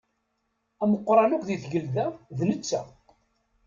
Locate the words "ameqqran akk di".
0.83-1.57